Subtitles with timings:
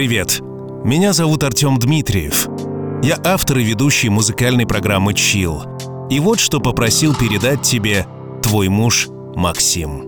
[0.00, 0.40] Привет!
[0.82, 2.48] Меня зовут Артем Дмитриев.
[3.02, 5.62] Я автор и ведущий музыкальной программы «Чил».
[6.08, 8.06] И вот что попросил передать тебе
[8.42, 10.06] твой муж Максим.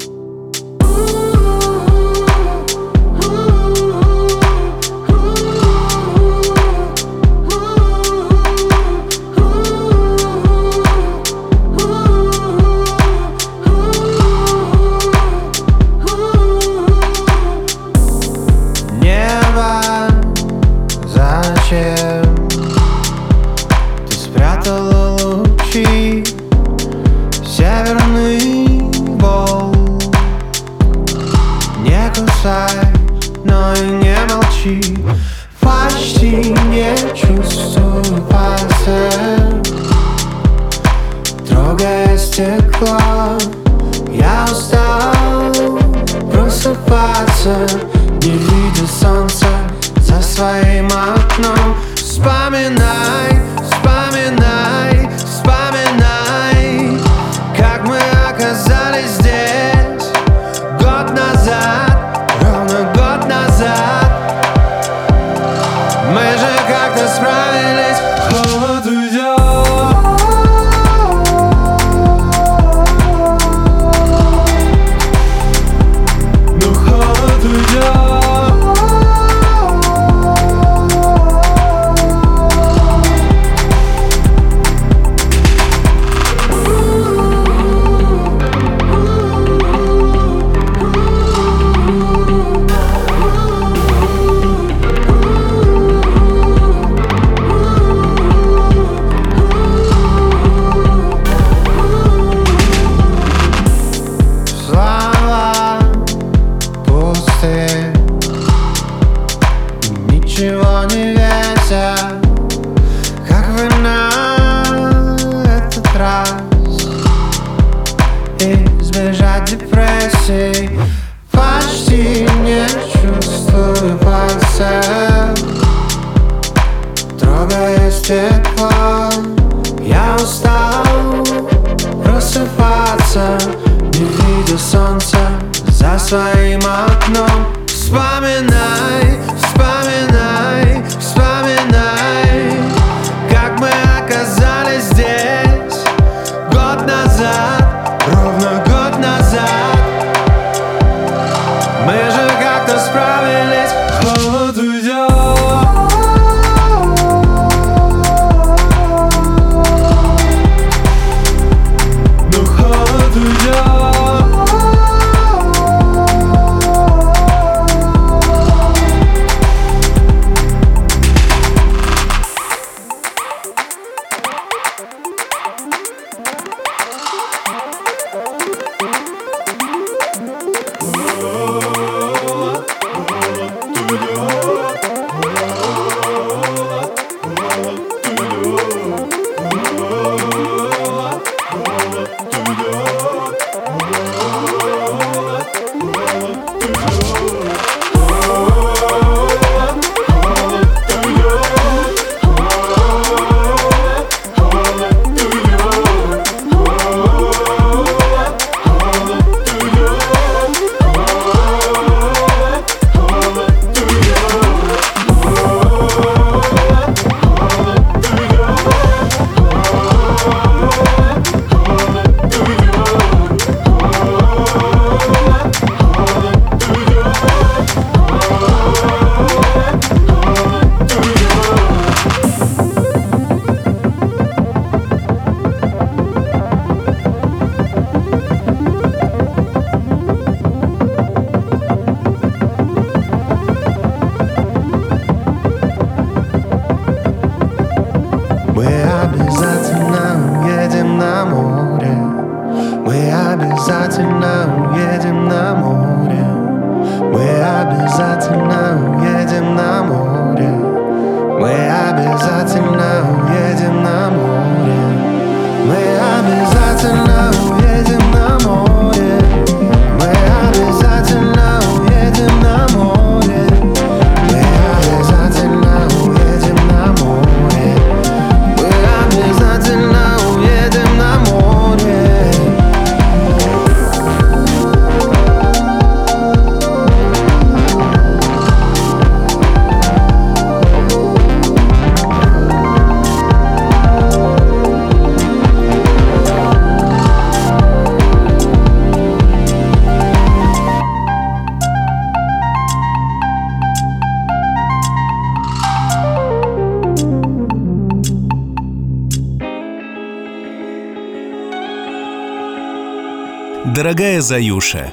[313.64, 314.92] Дорогая Заюша,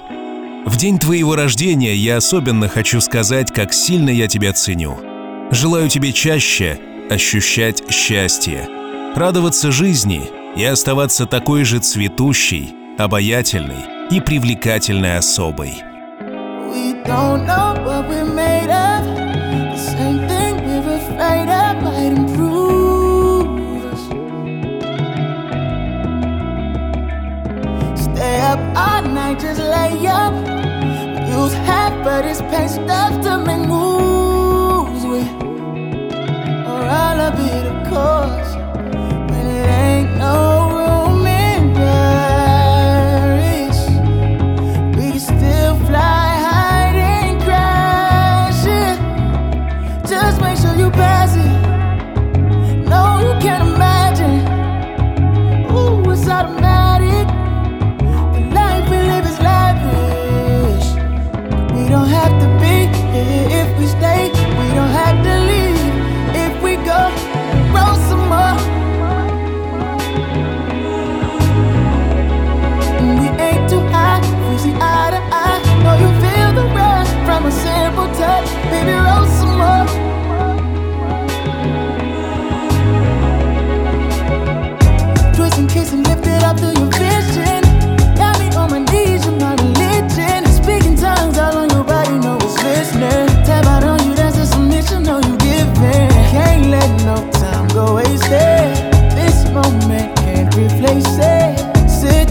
[0.65, 4.95] в день твоего рождения я особенно хочу сказать, как сильно я тебя ценю.
[5.49, 6.79] Желаю тебе чаще
[7.09, 8.69] ощущать счастье,
[9.15, 15.81] радоваться жизни и оставаться такой же цветущей, обаятельной и привлекательной особой.
[16.71, 18.98] We don't know what we're made of.
[29.29, 30.33] All night, just lay up.
[31.27, 35.29] Use half of this paint stuff to make moves with.
[36.67, 38.38] Or all of it, of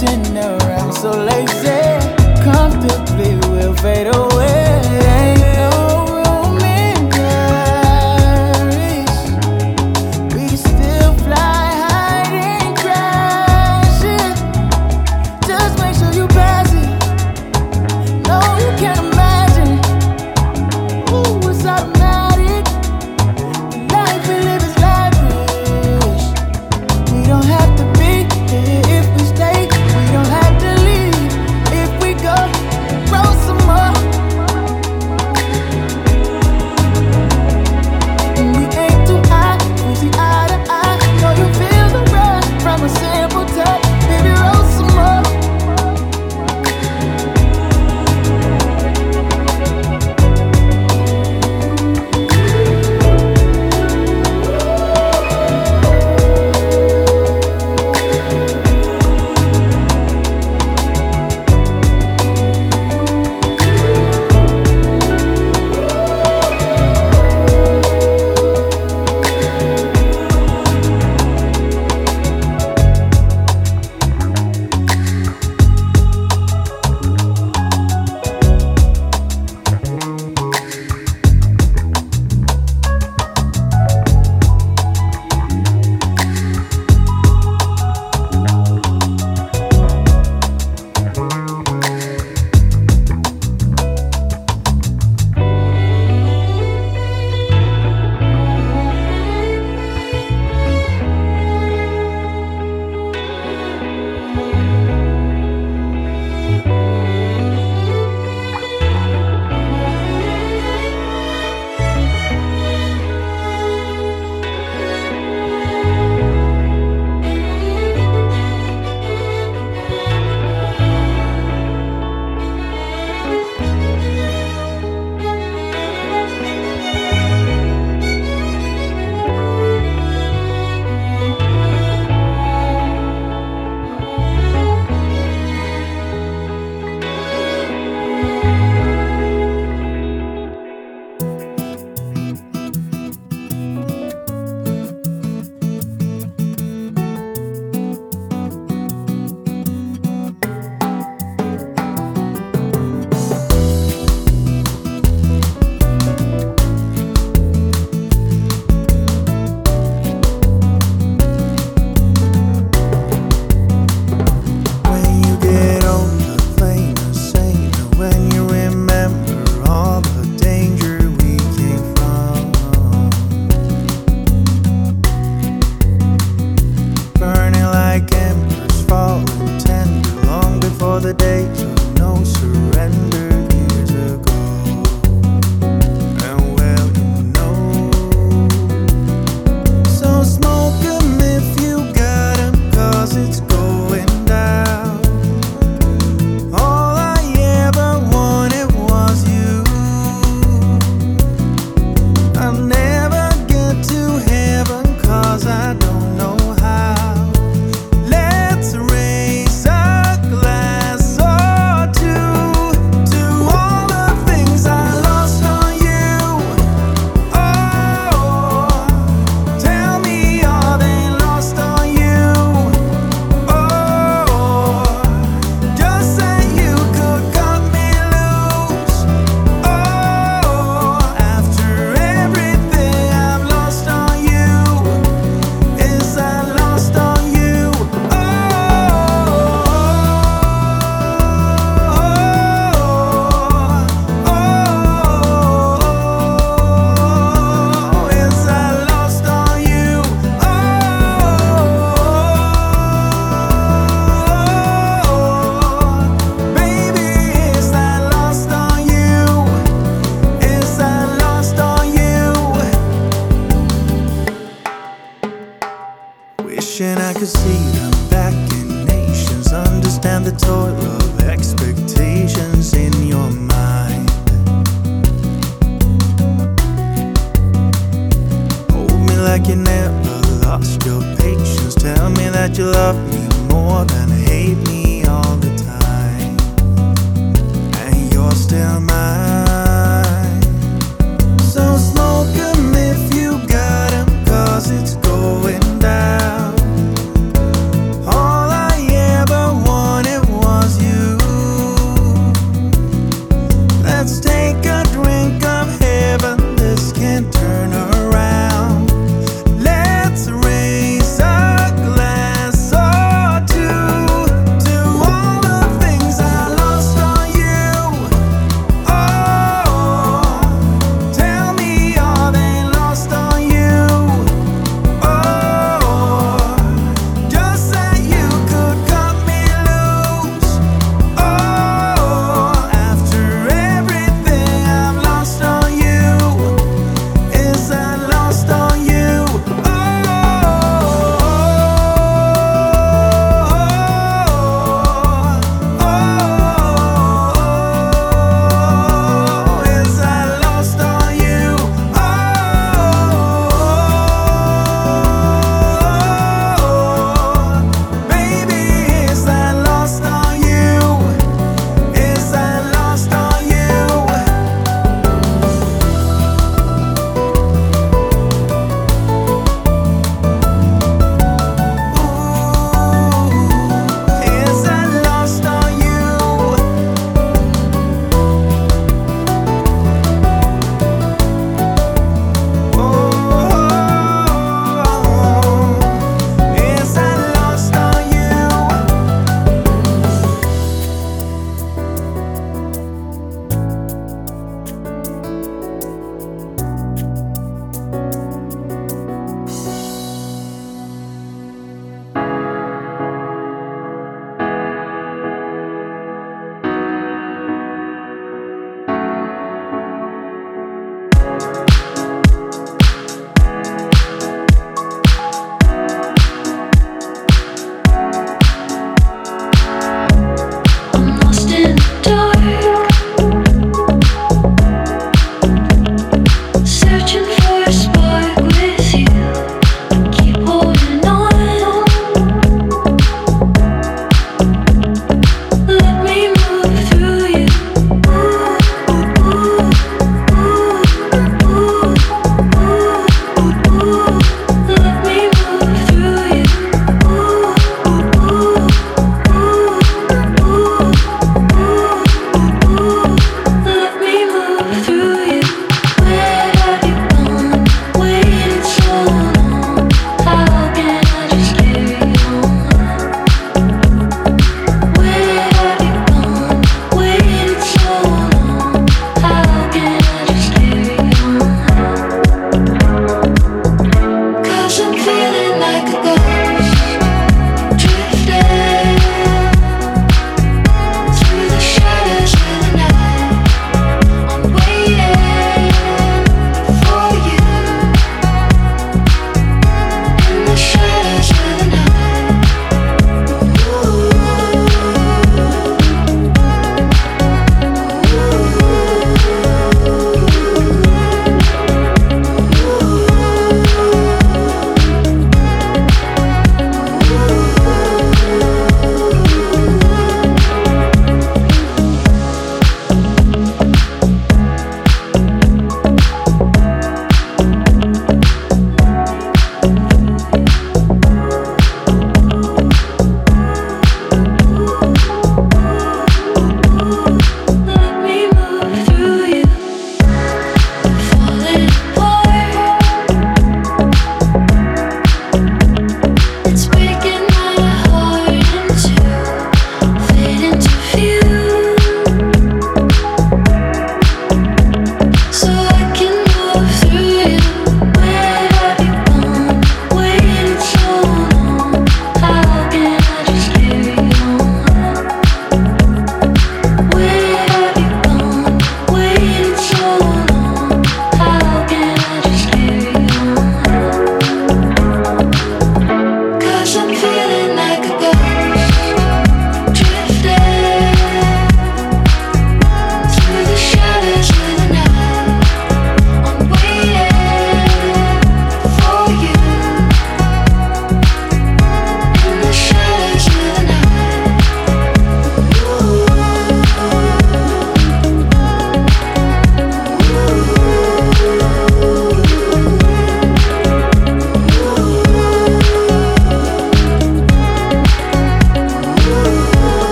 [0.00, 1.59] dancing around so lazy.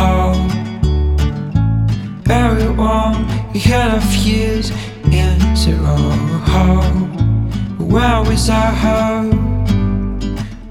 [0.00, 0.50] home.
[2.28, 4.70] everyone warm, we had a fuse
[5.22, 7.10] into our home.
[7.78, 9.30] Where was our home?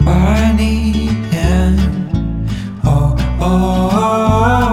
[0.03, 1.79] Barney and
[2.83, 3.89] oh, oh.
[3.89, 3.89] oh.
[3.93, 4.72] oh.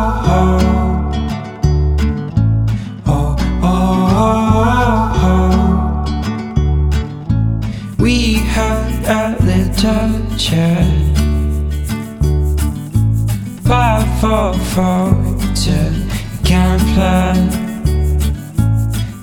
[14.74, 17.38] fortune you can't plan.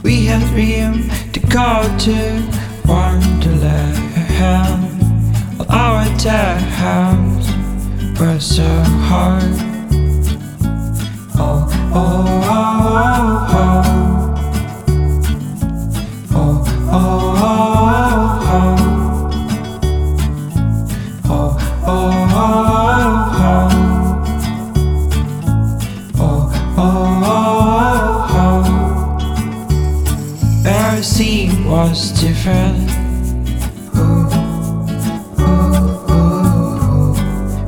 [0.04, 2.18] We have dreamed to go to
[2.86, 3.98] Wonderland.
[5.58, 7.48] Well, our times
[8.20, 8.68] were so
[9.08, 9.57] hard.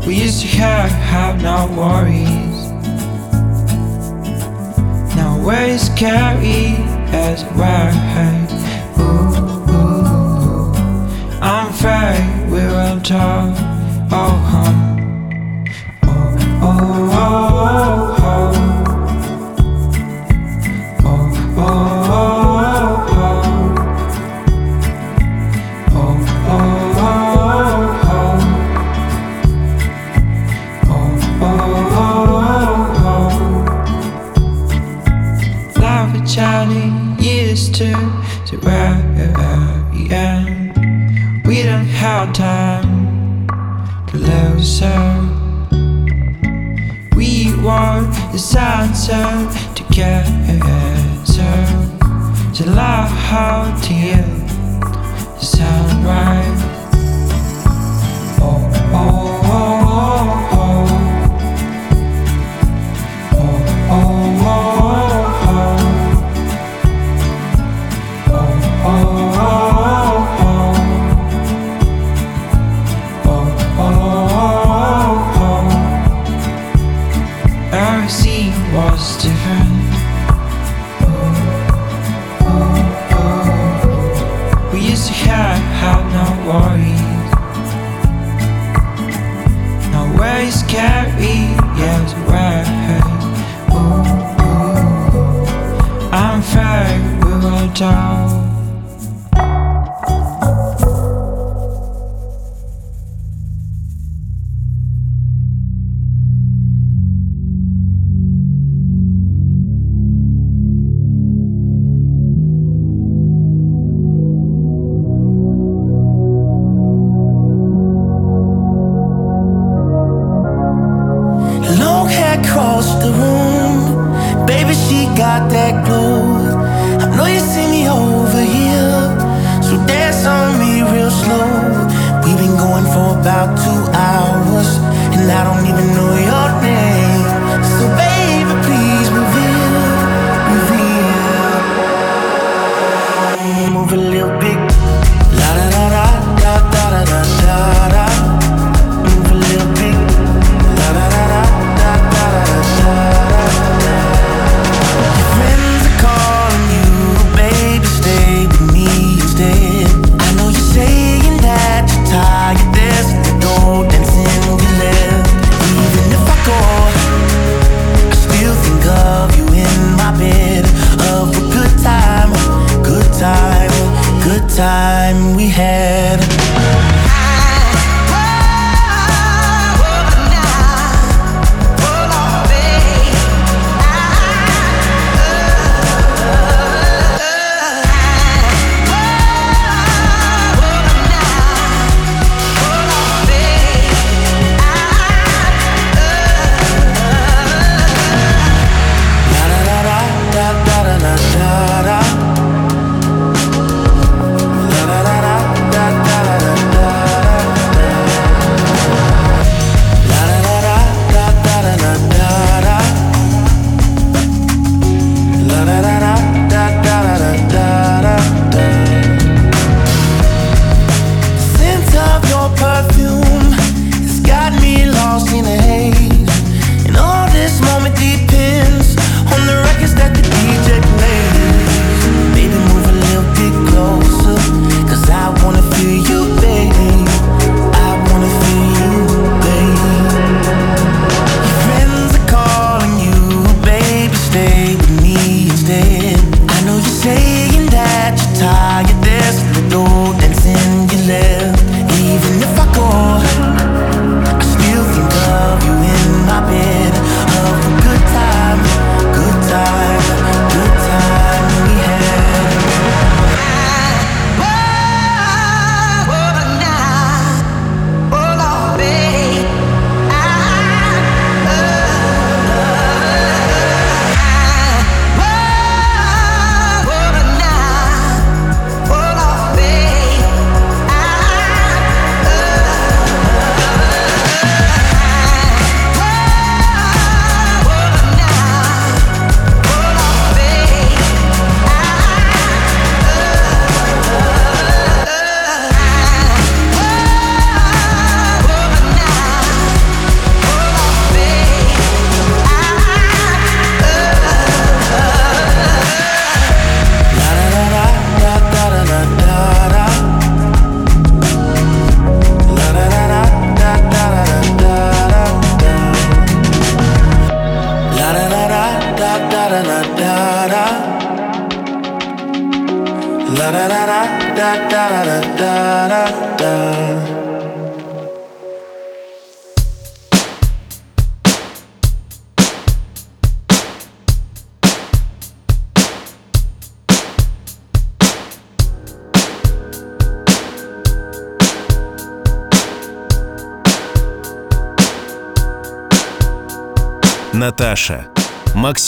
[0.06, 2.72] we used to have, have no worries.
[5.16, 6.78] Now worries carry
[7.12, 7.99] as scary as.
[36.30, 36.70] child
[37.20, 37.92] years to
[38.46, 38.58] to
[40.12, 41.48] end.
[41.48, 43.48] We don't have time
[44.08, 45.30] to lose her.
[47.16, 50.60] We want the sunset together
[52.54, 54.22] to love how to you
[55.40, 56.69] the sunrise.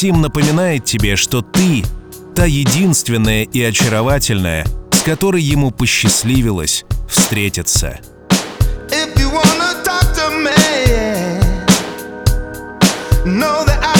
[0.02, 1.86] Максим напоминает тебе, что ты—
[2.36, 8.00] та единственная и очаровательная, с которой ему посчастливилось встретиться.
[8.90, 11.40] If you wanna talk to me,
[13.26, 13.91] know that I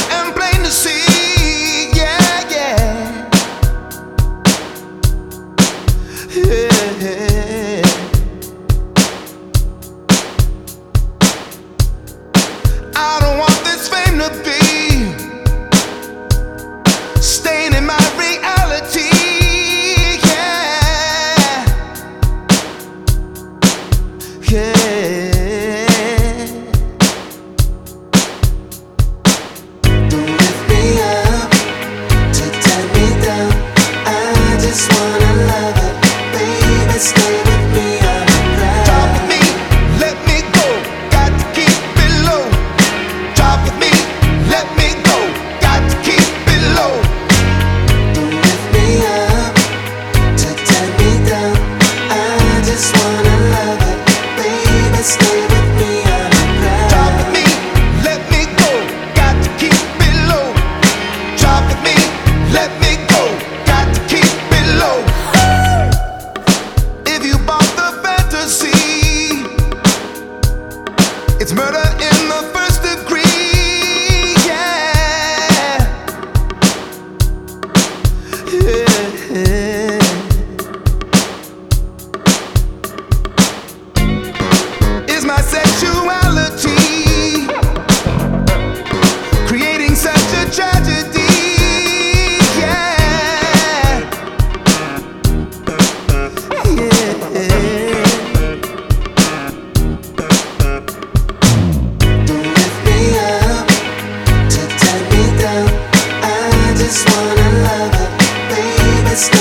[107.72, 109.41] Baby, stay.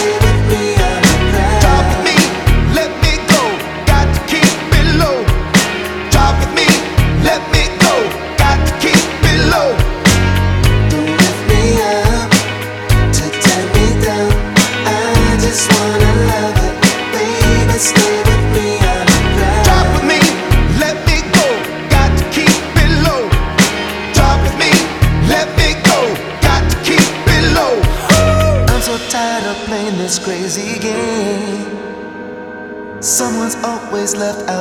[34.20, 34.59] left out.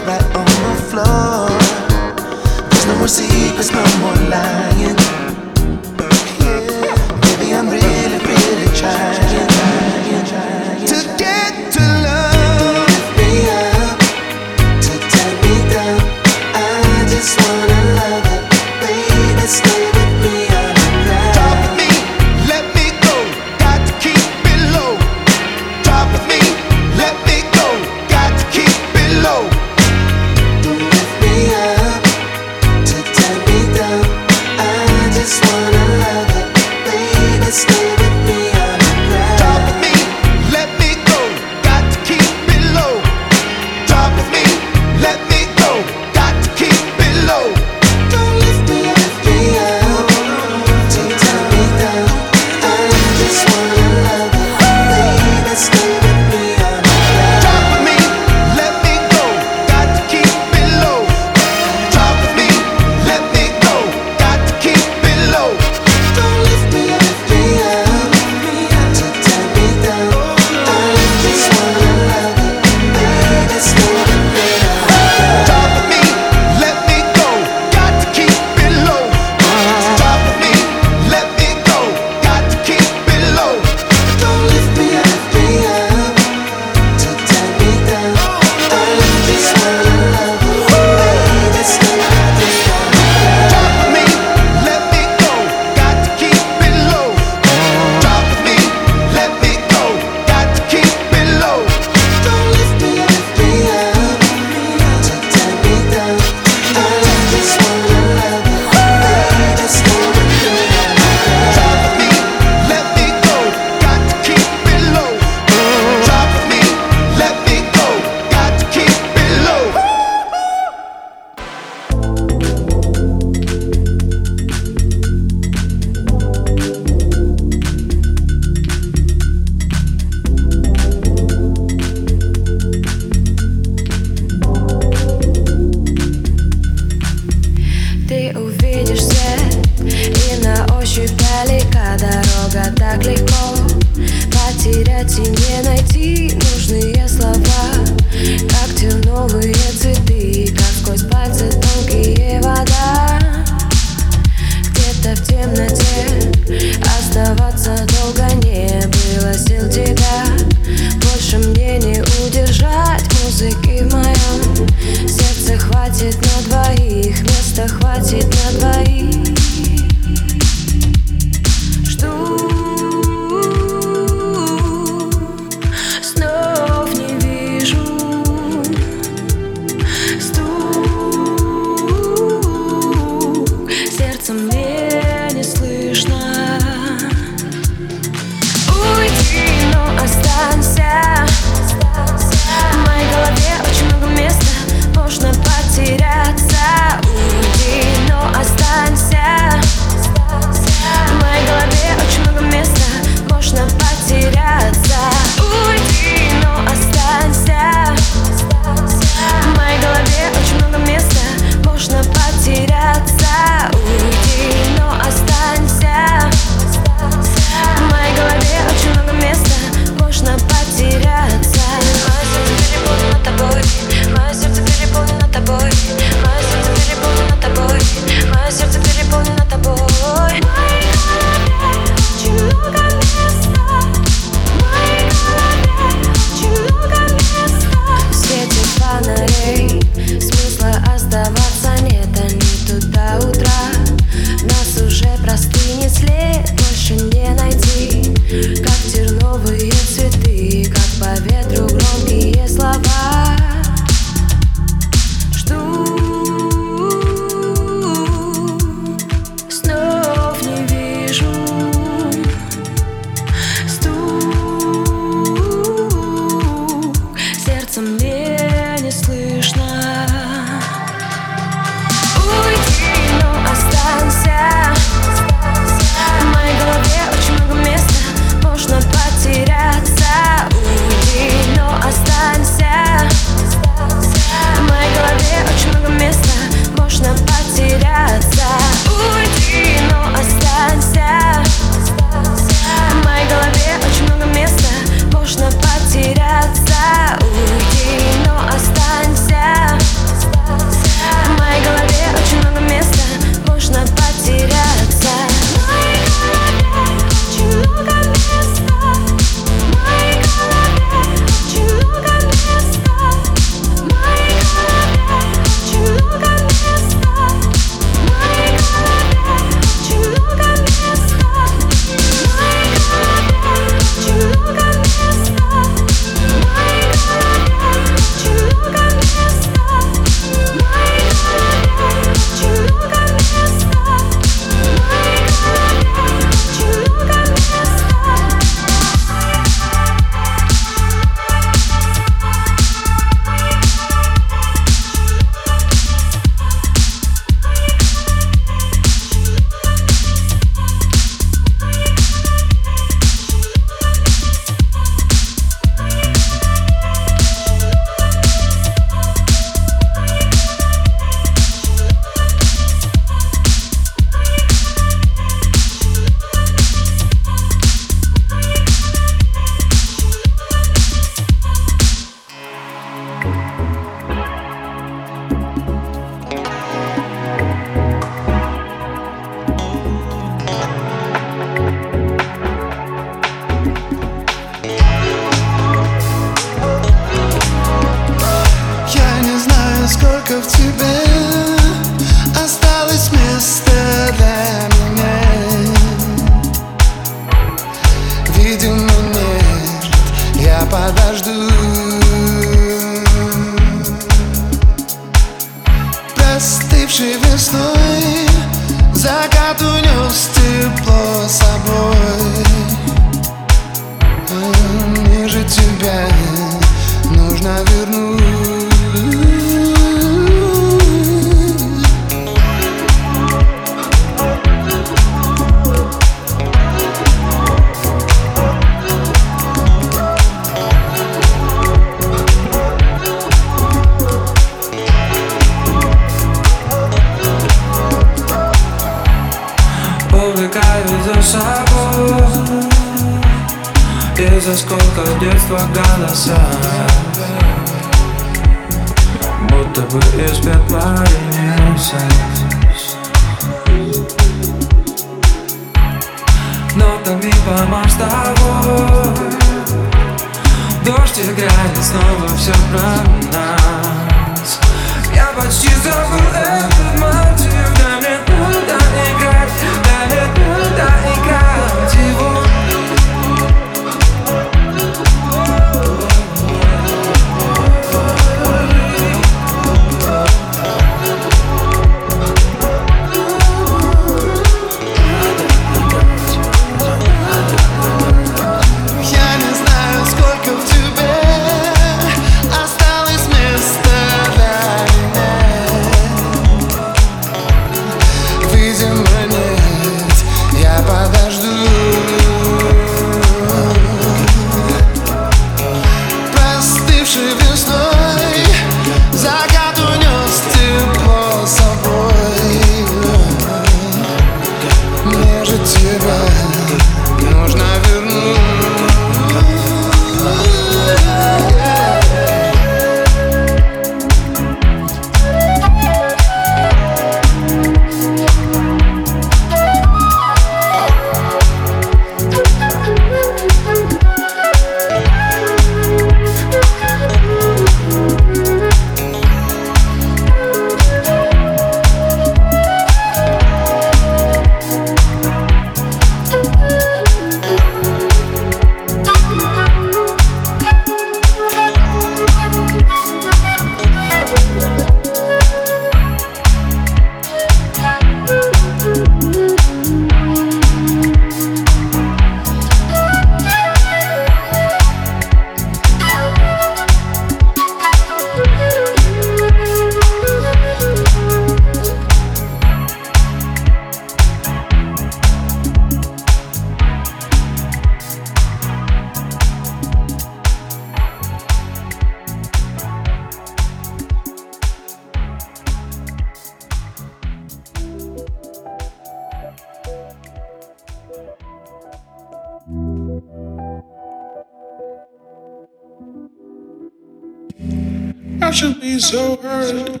[598.56, 600.00] Should be so hurt.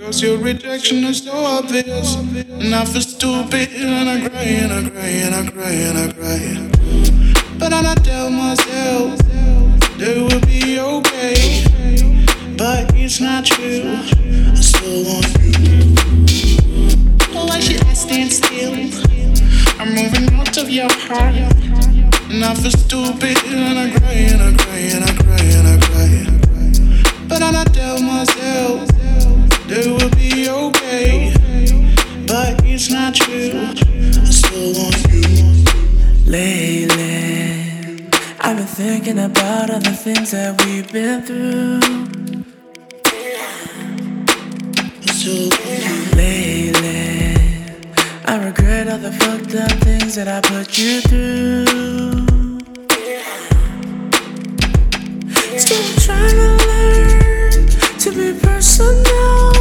[0.00, 2.16] Cause your rejection is so obvious.
[2.16, 6.12] And I feel stupid and I cry and I cry and I cry and I
[6.12, 7.56] cry.
[7.56, 9.16] But I tell myself
[9.98, 11.62] that it will be okay.
[12.58, 13.84] But it's not true.
[13.86, 15.94] I still want you.
[17.52, 18.74] I should I stand still?
[19.78, 21.36] I'm moving out of your heart.
[22.28, 25.86] And I feel stupid and I cry and I cry and I cry and I
[25.86, 25.93] cry.
[27.44, 28.88] Then I tell myself
[29.68, 31.34] that it will be okay.
[32.26, 33.52] But it's not true.
[33.52, 35.64] I still want you.
[36.24, 38.08] Lately,
[38.40, 41.80] I've been thinking about all the things that we've been through.
[45.02, 46.16] I still want you.
[46.16, 47.28] Lately,
[48.24, 51.66] I regret all the fucked up things that I put you through.
[55.58, 56.63] Still trying to
[58.04, 59.53] to be personal.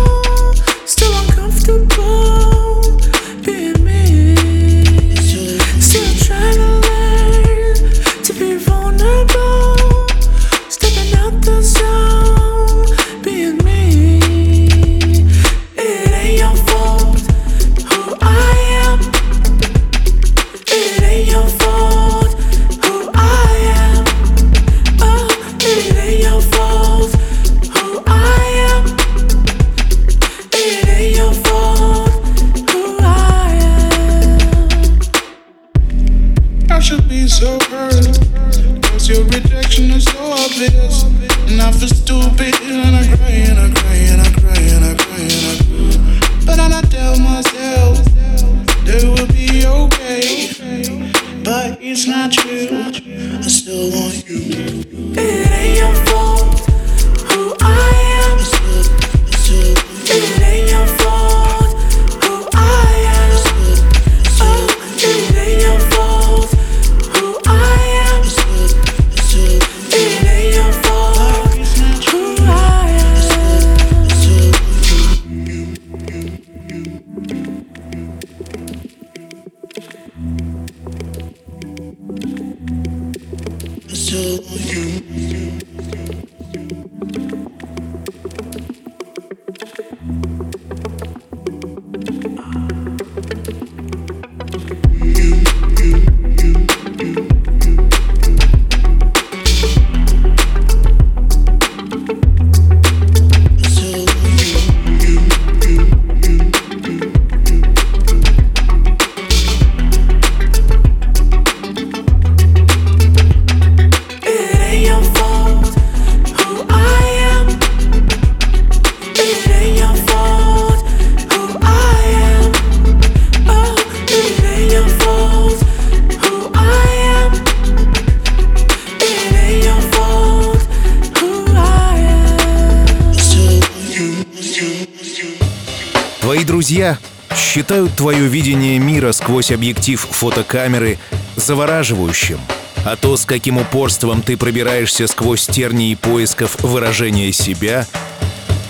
[139.13, 140.97] Сквозь объектив фотокамеры
[141.35, 142.39] завораживающим.
[142.85, 147.87] А то, с каким упорством ты пробираешься сквозь тернии поисков выражения себя,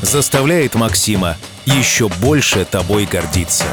[0.01, 3.65] заставляет Максима еще больше тобой гордиться.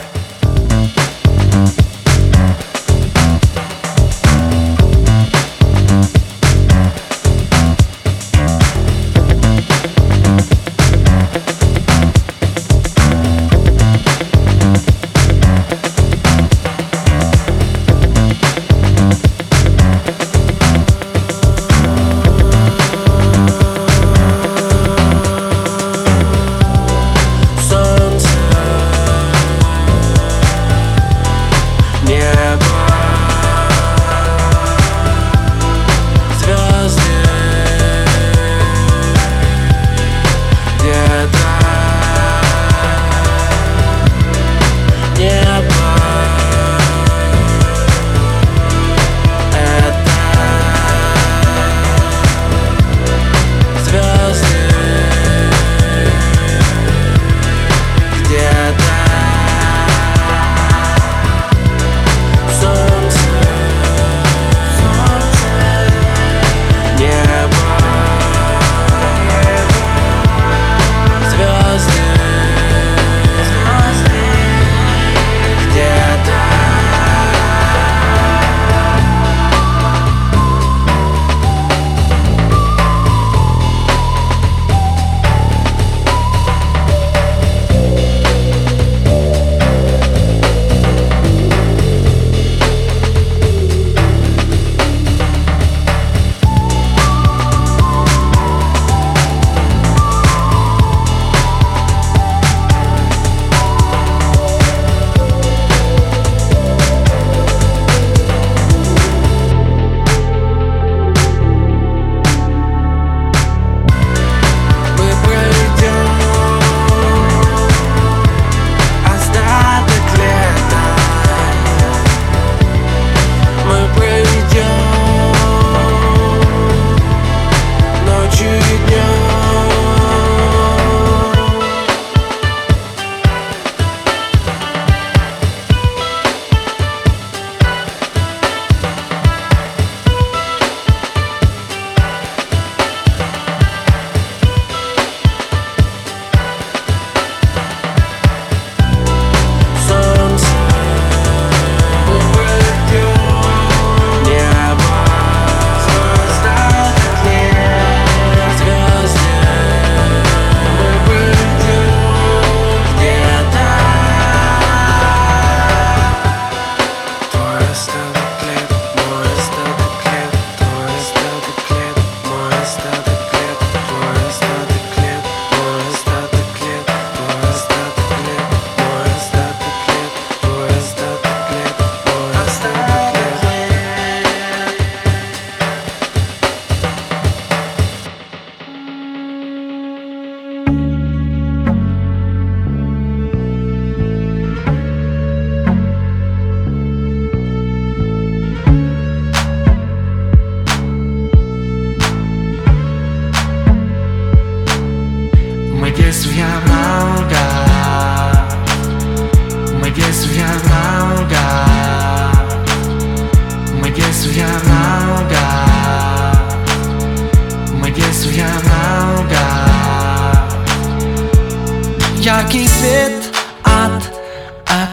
[222.40, 224.02] Яркий свет от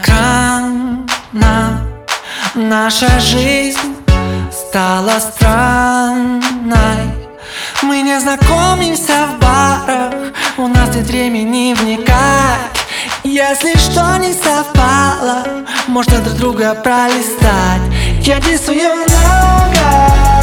[0.02, 1.80] экрана
[2.54, 3.96] Наша жизнь
[4.52, 7.10] стала странной.
[7.80, 10.12] Мы не знакомимся в барах
[10.58, 12.76] У нас нет времени вникать.
[13.24, 17.80] Если что не совпало Можно друг друга пролистать.
[18.20, 20.37] Я действую наугад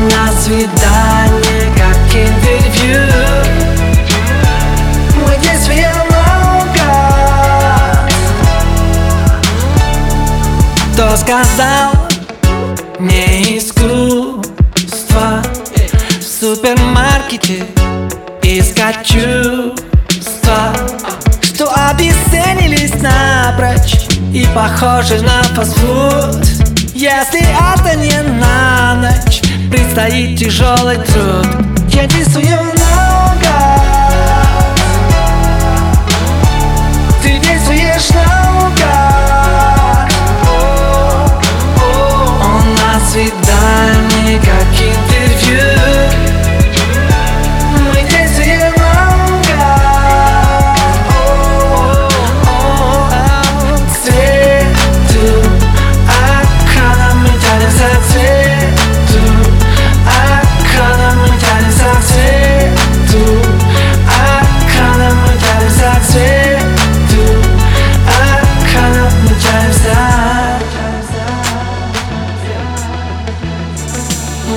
[0.00, 3.02] У нас свидание как интервью.
[5.26, 7.30] Мы действуем наугад
[10.94, 11.92] Кто сказал
[12.98, 15.42] не искусство?
[16.18, 17.66] В супермаркете
[18.42, 20.72] искать чувства.
[21.42, 26.60] Что обесценились напрочь И похожи на фастфуд
[27.00, 29.40] если это не на ночь
[29.70, 31.46] Предстоит тяжелый труд.
[31.88, 33.54] Я рисую много.
[37.22, 40.12] Ты действуешь наугад
[41.88, 41.90] У
[42.82, 46.29] нас свидание, как интервью.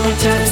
[0.04, 0.43] don't tell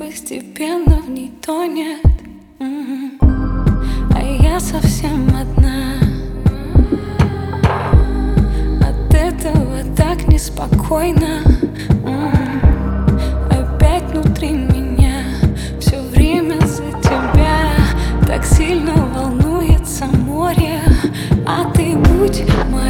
[0.00, 2.00] постепенно в ней тонет.
[2.58, 5.98] А я совсем одна.
[8.80, 11.42] От этого так неспокойно.
[13.50, 15.22] Опять внутри меня
[15.78, 17.70] Все время за тебя
[18.26, 20.80] Так сильно волнуется море.
[21.46, 22.89] А ты будь моя.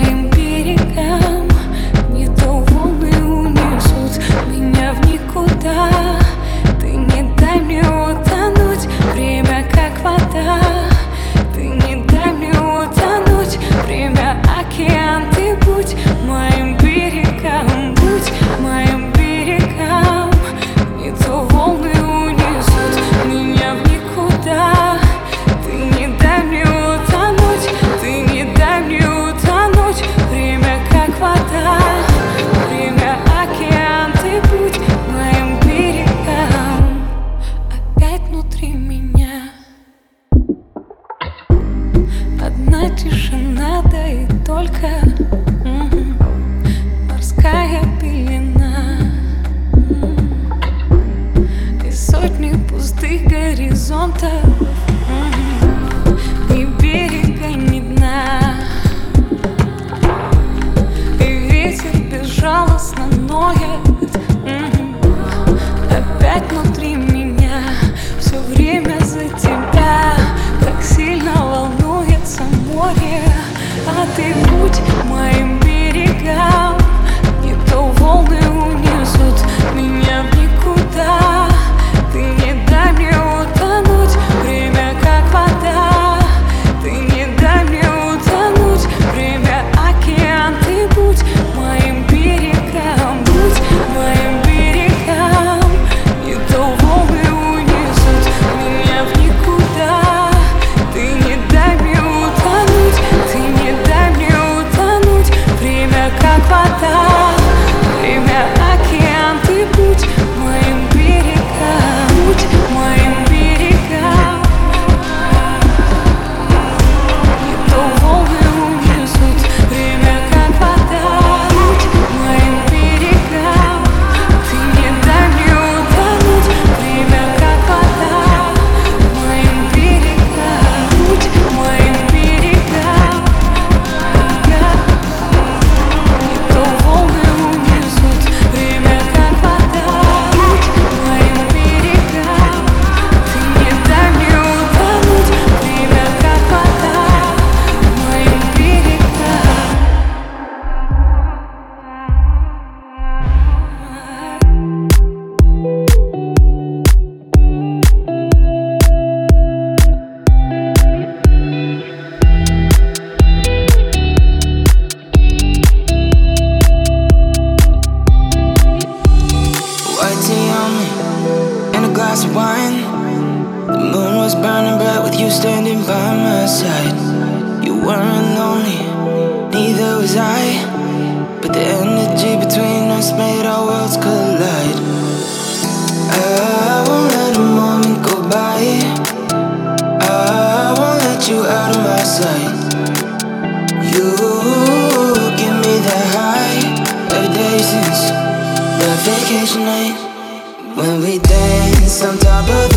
[199.31, 202.70] Vacation night when we dance on top of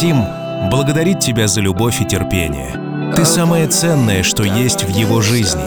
[0.00, 0.24] Максим
[0.70, 3.12] благодарит тебя за любовь и терпение.
[3.14, 5.60] Ты самое ценное, что есть в его жизни.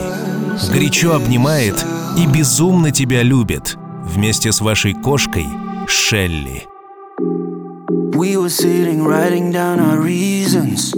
[0.74, 1.86] Горячо обнимает
[2.18, 3.78] и безумно тебя любит.
[4.04, 5.46] Вместе с вашей кошкой
[5.88, 6.66] Шелли.
[8.16, 10.96] We were sitting, writing down our reasons.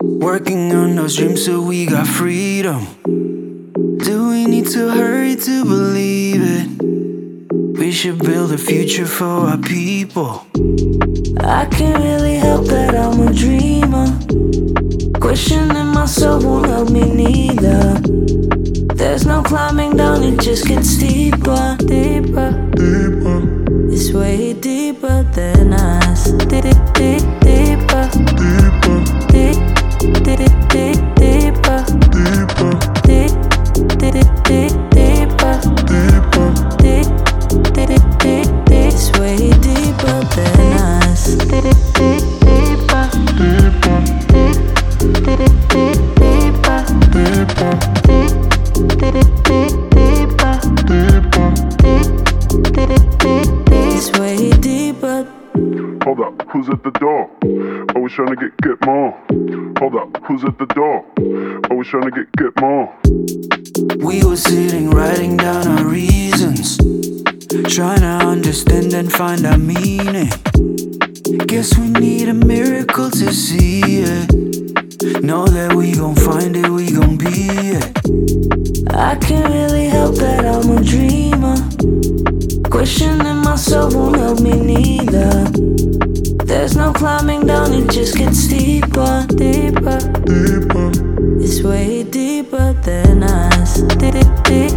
[0.00, 2.86] Working on those dreams so we got freedom.
[3.04, 6.99] Do we need to hurry to believe it?
[7.78, 10.46] We should build a future for our people.
[11.40, 14.06] I can't really help that I'm a dreamer.
[15.20, 18.00] Questioning myself won't help me neither.
[18.94, 23.38] There's no climbing down, it just gets deeper, deeper, deeper.
[23.92, 26.32] It's way deeper than us.
[26.32, 26.64] Deep,
[26.94, 28.59] deep, deeper, deeper,
[58.10, 59.12] Always trying to get get more.
[59.78, 61.06] Hold up, who's at the door?
[61.70, 62.92] Always trying to get get more.
[64.04, 66.76] We were sitting, writing down our reasons.
[67.72, 70.28] Trying to understand and find our meaning.
[71.46, 75.22] Guess we need a miracle to see it.
[75.22, 77.46] Know that we gon' find it, we gon' be
[77.78, 78.92] it.
[78.92, 81.54] I can't really help that I'm a dreamer.
[82.68, 85.69] Questioning myself won't help me neither.
[86.60, 90.92] There's no climbing down, it just gets deeper, deeper, deeper.
[91.40, 93.80] It's way deeper than us.
[93.96, 94.69] Deep, deep,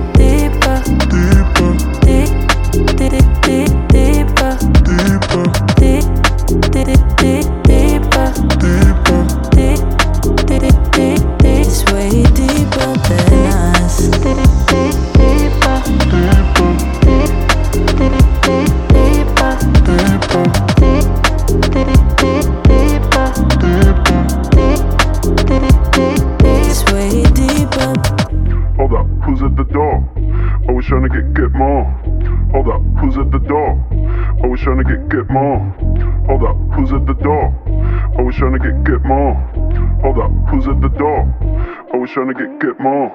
[42.14, 43.09] trying to get get more.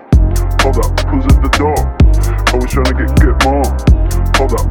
[0.59, 1.79] Hold up, who's at the door?
[2.51, 3.63] Always trying to get get more.
[4.35, 4.67] Hold up,